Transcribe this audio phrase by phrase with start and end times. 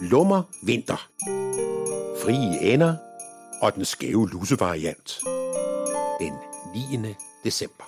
[0.00, 1.08] Lummer Vinter.
[2.22, 2.96] Frie ender
[3.62, 5.20] og den skæve lusevariant.
[6.20, 6.32] Den
[7.02, 7.14] 9.
[7.44, 7.84] december.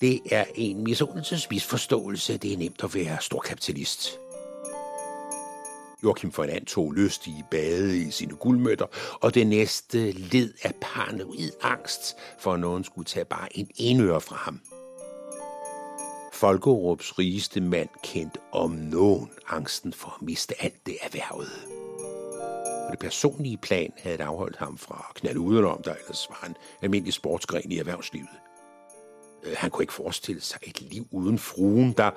[0.00, 2.36] Det er en misundelses misforståelse.
[2.36, 4.18] Det er nemt at være storkapitalist.
[6.02, 8.86] Joachim von tog lystige bade i sine guldmøtter,
[9.20, 14.36] og det næste led af paranoid angst, for nogen skulle tage bare en enøre fra
[14.36, 14.60] ham.
[16.34, 21.50] Folkerups rigeste mand kendte om nogen angsten for at miste alt det erhvervede.
[22.86, 26.48] På det personlige plan havde det afholdt ham fra at knalde udenom, der ellers var
[26.48, 28.28] en almindelig sportsgren i erhvervslivet.
[29.44, 32.10] Øh, han kunne ikke forestille sig et liv uden fruen, der,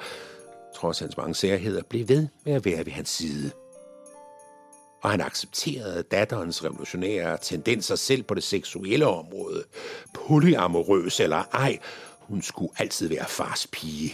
[0.75, 3.51] trods hans mange særheder, blev ved med at være ved hans side.
[5.03, 9.63] Og han accepterede datterens revolutionære tendenser selv på det seksuelle område.
[10.13, 11.79] Polyamorøs eller ej,
[12.27, 14.13] hun skulle altid være fars pige.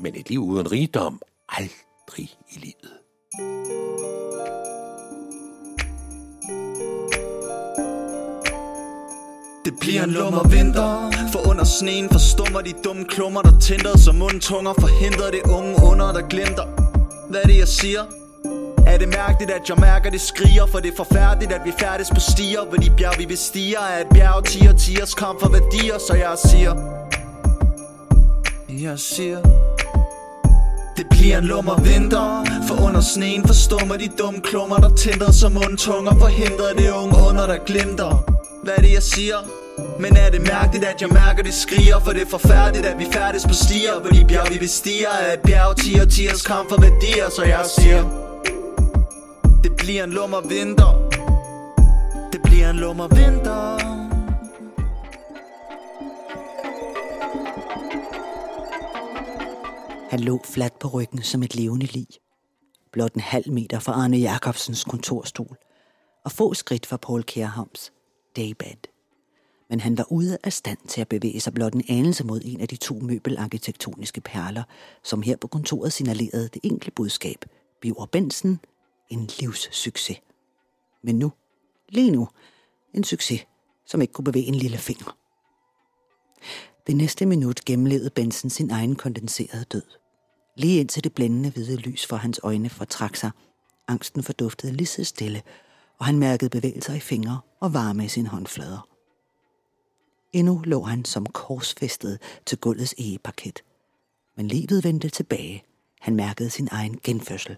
[0.00, 2.92] Men et liv uden rigdom, aldrig i livet.
[9.64, 14.14] Det bliver en lummer vinter For under sneen forstummer de dumme klummer Der tænder som
[14.14, 16.66] mundtunger Forhindrer det unge under der glemter
[17.30, 18.25] Hvad er det jeg siger?
[18.96, 20.66] Er det mærkeligt at jeg mærker det skriger?
[20.66, 22.64] For det er forfærdeligt at vi færdes på stier.
[22.68, 26.34] Hvor de bjerg vi bestiger Er et bjerg tiger tiers kamp for værdier Så jeg
[26.48, 26.74] siger.
[28.68, 29.38] Jeg siger
[30.96, 32.44] det bliver en lummer vinter.
[32.68, 37.46] For under sneen forstummer de dumme klummer Der tænder som mundtunger Forhindrer det unge under
[37.46, 38.24] der glimter.
[38.64, 39.36] Hvad er det jeg siger?
[40.00, 41.98] Men er det mærkeligt at jeg mærker det skriger?
[42.04, 44.00] For det er forfærdeligt at vi færdes på stier.
[44.00, 47.64] Hvor de bjerg vi bestiger Er et bjerg tiger tiers kamp for værdier Så jeg
[47.78, 48.25] siger.
[49.66, 51.08] Det bliver en lummer vinter
[52.32, 53.78] Det bliver en lummer vinter
[60.10, 62.06] Han lå fladt på ryggen som et levende lig.
[62.92, 65.56] Blot en halv meter fra Arne Jacobsens kontorstol,
[66.24, 67.92] og få skridt fra Paul Kjærhams
[68.36, 68.88] daybed.
[69.70, 72.60] Men han var ude af stand til at bevæge sig blot en anelse mod en
[72.60, 74.62] af de to møbelarkitektoniske perler,
[75.02, 77.44] som her på kontoret signalerede det enkle budskab.
[77.80, 78.60] Biver Bensen,
[79.08, 80.20] en livssucces.
[81.02, 81.32] Men nu,
[81.88, 82.28] lige nu,
[82.94, 83.46] en succes,
[83.86, 85.16] som ikke kunne bevæge en lille finger.
[86.86, 89.82] Det næste minut gennemlevede Benson sin egen kondenserede død.
[90.56, 93.30] Lige indtil det blændende hvide lys for hans øjne fortrak sig.
[93.88, 95.42] Angsten forduftede lige så stille,
[95.98, 98.88] og han mærkede bevægelser i fingre og varme i sine håndflader.
[100.32, 103.62] Endnu lå han som korsfæstet til gulvets egeparket.
[104.36, 105.64] Men livet vendte tilbage.
[106.00, 107.56] Han mærkede sin egen genfødsel.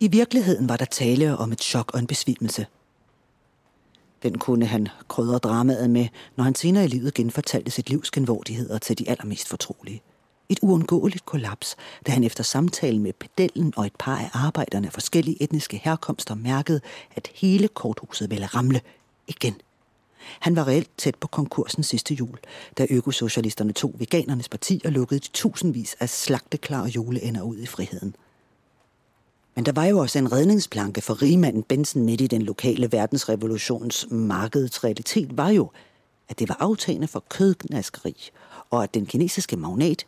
[0.00, 2.66] I virkeligheden var der tale om et chok og en besvimelse.
[4.22, 8.78] Den kunne han krydre dramaet med, når han senere i livet genfortalte sit livs genvordigheder
[8.78, 10.02] til de allermest fortrolige–
[10.48, 14.92] et uundgåeligt kollaps, da han efter samtalen med pedellen og et par af arbejderne af
[14.92, 16.80] forskellige etniske herkomster mærkede,
[17.16, 18.80] at hele korthuset ville ramle
[19.28, 19.54] igen.
[20.40, 22.38] Han var reelt tæt på konkursen sidste jul,
[22.78, 28.16] da økosocialisterne tog veganernes parti og lukkede de tusindvis af slagteklare juleender ud i friheden.
[29.56, 34.06] Men der var jo også en redningsplanke for rigmanden Benson midt i den lokale verdensrevolutions
[34.10, 35.70] markedets realitet var jo,
[36.28, 38.30] at det var aftagende for kødgnaskeri,
[38.70, 40.06] og at den kinesiske magnat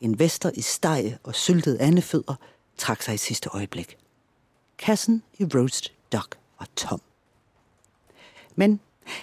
[0.00, 2.34] investor i steg og syltede andefødder,
[2.76, 3.96] trak sig i sidste øjeblik.
[4.78, 7.00] Kassen i roast duck var tom.
[8.54, 8.80] Men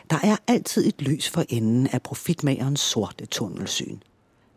[0.10, 4.00] der er altid et lys for enden af profitmagerens sorte tunnelsyn.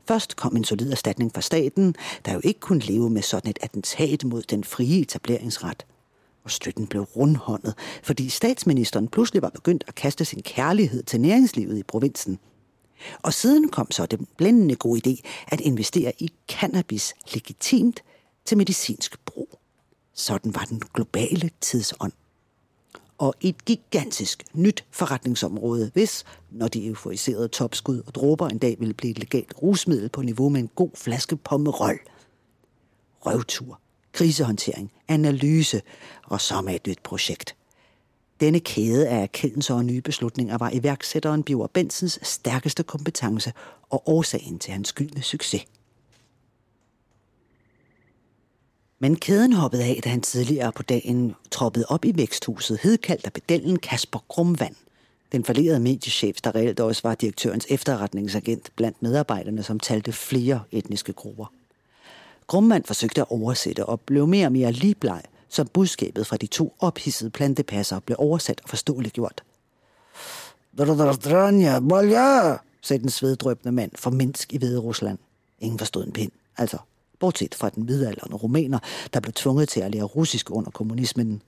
[0.09, 1.95] Først kom en solid erstatning fra staten,
[2.25, 5.87] der jo ikke kunne leve med sådan et attentat mod den frie etableringsret.
[6.45, 11.79] Og støtten blev rundhåndet, fordi statsministeren pludselig var begyndt at kaste sin kærlighed til næringslivet
[11.79, 12.39] i provinsen–
[13.23, 18.03] og siden kom så den blændende gode idé at investere i cannabis legitimt
[18.45, 19.61] til medicinsk brug.
[20.15, 22.13] Sådan var den globale tidsånd.
[23.19, 28.95] Og et gigantisk nyt forretningsområde, hvis, når de euforiserede topskud og dråber en dag ville
[28.95, 31.99] blive et legalt rusmiddel på niveau med en god flaske pommerøl.
[33.21, 33.81] Røvtur,
[34.13, 35.83] krisehåndtering, analyse
[36.25, 37.57] og så med et nyt projekt–
[38.41, 43.53] denne kæde af erkendelser og nye beslutninger var iværksætteren Biver Bensens stærkeste kompetence
[43.91, 45.65] og årsagen til hans skyldne succes.
[48.99, 53.33] Men kæden hoppede af, da han tidligere på dagen troppede op i væksthuset, hedkaldt af
[53.33, 54.75] pedellen Kasper Grumvand,
[55.33, 61.13] den forlerede mediechef, der reelt også var direktørens efterretningsagent blandt medarbejderne, som talte flere etniske
[61.13, 61.53] grupper.
[62.47, 66.75] Grummand forsøgte at oversætte og blev mere og mere ligebleg, som budskabet fra de to
[66.81, 69.43] ophidsede plantepasser blev oversat og forståeligt gjort.
[70.79, 75.19] Dranja, bolja, sagde den sveddrøbende mand for Minsk i Hvide Rusland.
[75.61, 76.33] Ingen forstod en pind.
[76.57, 76.79] Altså,
[77.19, 78.79] bortset fra den midalderne rumæner,
[79.15, 81.43] der blev tvunget til at lære russisk under kommunismen.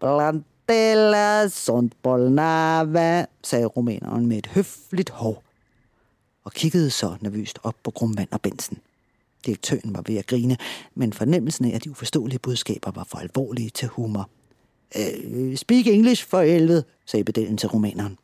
[0.00, 5.42] Plantela sunt bolnava, sagde rumæneren med et høfligt hov,
[6.44, 8.78] og kiggede så nervøst op på Grumvand og Bensen.
[9.46, 10.56] Direktøren var ved at grine,
[10.94, 14.28] men fornemmelsen af, at de uforståelige budskaber var for alvorlige til humor.
[14.98, 18.18] Øh, speak English for helvede, sagde bedelen til rumæneren.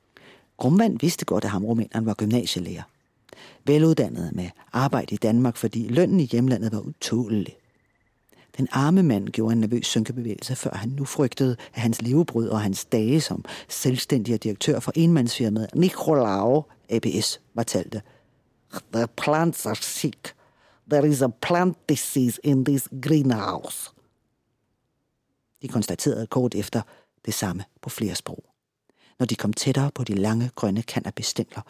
[0.57, 2.83] Grumvand vidste godt, at ham rumæneren var gymnasielærer.
[3.65, 7.57] Veluddannet med arbejde i Danmark, fordi lønnen i hjemlandet var utålelig.
[8.57, 12.61] Den arme mand gjorde en nervøs synkebevægelse, før han nu frygtede, at hans levebrød og
[12.61, 18.03] hans dage som selvstændig direktør for enmandsfirmaet Nicolau ABS var talte.
[18.93, 20.35] The plants are sick.
[20.91, 23.91] There is a plant disease in this greenhouse.
[25.63, 26.83] De konstaterede kort efter
[27.27, 28.45] det samme på flere sprog.
[29.19, 31.63] Når de kom tættere på de lange grønne cannabisstængler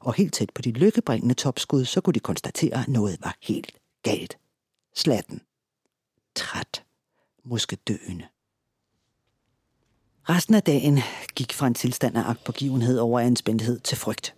[0.00, 3.72] og helt tæt på de lykkebringende topskud, så kunne de konstatere, at noget var helt
[4.02, 4.38] galt.
[4.94, 5.40] Slatten.
[6.34, 6.84] Træt.
[7.44, 8.26] Måske døende.
[10.28, 10.98] Resten af dagen
[11.34, 14.34] gik fra en tilstand af agtpågivenhed over anspændthed til frygt.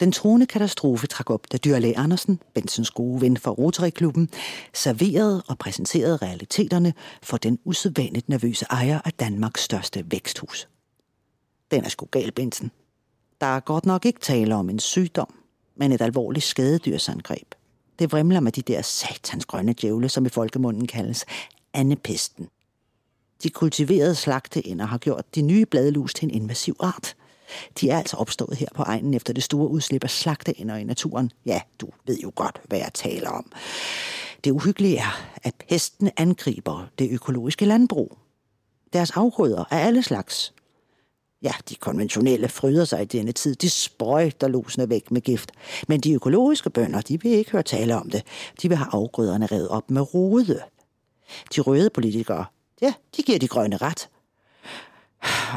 [0.00, 4.28] Den truende katastrofe trak op, da Dyrlæg Andersen, Bensens gode ven fra Rotary-klubben,
[4.72, 10.68] serverede og præsenterede realiteterne for den usædvanligt nervøse ejer af Danmarks største væksthus.
[11.70, 12.70] Den er sgu gal, Bensen.
[13.44, 15.34] Der er godt nok ikke tale om en sygdom,
[15.76, 17.54] men et alvorligt skadedyrsangreb.
[17.98, 21.24] Det vrimler med de der satans grønne djævle, som i folkemunden kaldes
[21.74, 22.48] andepesten.
[23.42, 27.16] De kultiverede slagteænder har gjort de nye bladlus til en invasiv art–
[27.80, 31.32] de er altså opstået her på egnen efter det store udslip af slagteænder i naturen.
[31.46, 33.52] Ja, du ved jo godt, hvad jeg taler om.
[34.44, 38.18] Det uhyggelige er, at pesten angriber det økologiske landbrug.
[38.92, 40.54] Deres afgrøder er alle slags.
[41.44, 43.54] Ja, de konventionelle fryder sig i denne tid.
[43.54, 45.52] De sprøjter losene væk med gift.
[45.88, 48.22] Men de økologiske bønder, de vil ikke høre tale om det.
[48.62, 50.62] De vil have afgrøderne revet op med rode.
[51.56, 52.44] De røde politikere,
[52.82, 54.08] ja, de giver de grønne ret.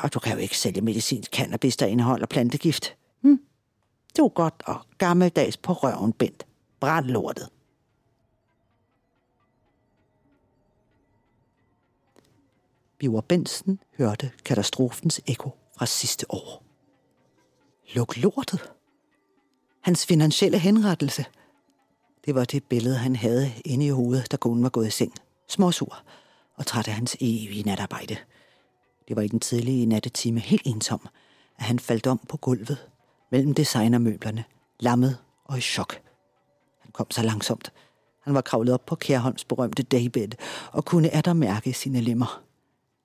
[0.03, 2.95] Og du kan jo ikke sælge medicinsk cannabis, der indeholder plantegift.
[3.21, 3.39] Hm?
[4.15, 6.45] Det er godt og gammeldags på røven bent.
[6.79, 7.49] Brænd lortet.
[12.97, 16.63] Biver Bensen hørte katastrofens ekko fra sidste år.
[17.95, 18.71] Luk lortet.
[19.81, 21.25] Hans finansielle henrettelse.
[22.25, 25.13] Det var det billede, han havde inde i hovedet, da konen var gået i seng.
[25.47, 26.03] Småsur
[26.55, 28.17] og træt af hans evige natarbejde–
[29.07, 31.07] det var i den tidlige nattetime helt ensom,
[31.57, 32.87] at han faldt om på gulvet
[33.31, 34.43] mellem designermøblerne,
[34.79, 35.99] lammet og i chok.
[36.79, 37.73] Han kom så langsomt.
[38.23, 40.29] Han var kravlet op på Kærholms berømte daybed
[40.71, 42.43] og kunne atter mærke sine lemmer.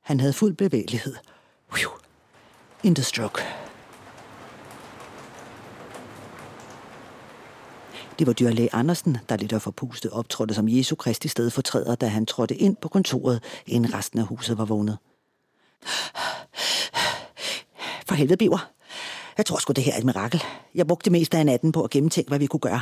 [0.00, 1.14] Han havde fuld bevægelighed.
[1.78, 2.01] In
[2.90, 3.42] the stroke.
[8.18, 12.26] Det var dyrlæge Andersen, der lidt af forpustet optrådte som Jesu Kristi stedfortræder, da han
[12.26, 14.98] trådte ind på kontoret, inden resten af huset var vågnet.
[18.06, 18.70] For helvede, Biver.
[19.38, 20.44] Jeg tror sgu, det her er et mirakel.
[20.74, 22.80] Jeg brugte det meste af natten på at gennemtænke, hvad vi kunne gøre.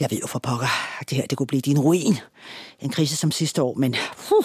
[0.00, 2.18] Jeg ved jo for pokker, at det her det kunne blive din ruin.
[2.80, 4.44] En krise som sidste år, men puh,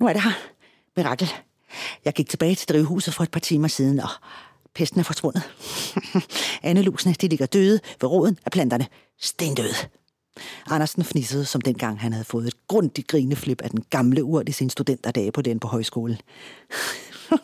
[0.00, 0.32] nu er det her.
[0.96, 1.32] Mirakel.
[2.04, 4.08] Jeg gik tilbage til drivhuset for et par timer siden, og
[4.74, 5.42] pesten er forsvundet.
[6.62, 8.86] Andelusene, de ligger døde ved roden af planterne.
[9.20, 9.74] Stendøde.
[10.70, 14.52] Andersen fnissede, som dengang han havde fået et grundigt grineflip af den gamle urt i
[14.52, 16.16] sin studenterdage på den på højskolen.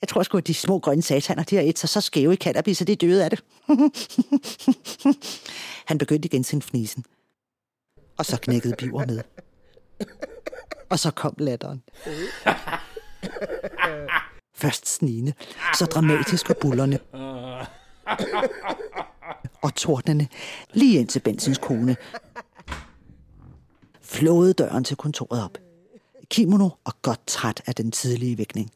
[0.00, 2.36] Jeg tror sgu, at de små grønne sataner, de har et sig så skæve i
[2.36, 3.44] cannabis, at de er døde af det.
[5.88, 7.04] Han begyndte igen sin fnisen.
[8.18, 9.20] Og så knækkede Biver med.
[10.90, 11.82] Og så kom latteren.
[14.64, 15.32] Først snigende,
[15.74, 16.98] så dramatisk og bullerne.
[19.62, 20.26] Og tordnende,
[20.72, 21.96] lige ind til Bensens kone.
[24.02, 25.58] Flåede døren til kontoret op.
[26.30, 28.70] Kimono og godt træt af den tidlige vækning.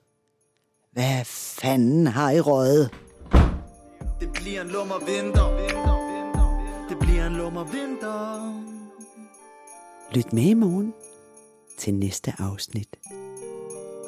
[0.92, 2.90] Hvad fanden har I røget?
[4.20, 5.48] Det bliver en lummer vinter.
[6.88, 8.54] Det bliver en lummer vinter.
[10.14, 10.94] Lyt med i morgen
[11.78, 12.96] til næste afsnit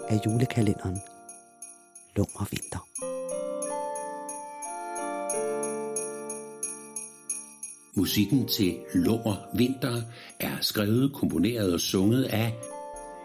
[0.08, 1.00] af julekalenderen
[2.16, 2.86] Lummer Vinter.
[7.94, 10.02] Musikken til Lummer Vinter
[10.40, 12.54] er skrevet, komponeret og sunget af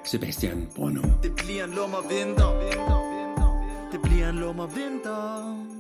[0.06, 1.12] Sebastian Brønum.
[1.24, 2.50] Det bliver en lummer vinter.
[3.92, 5.75] Det bliver en lummer vinter.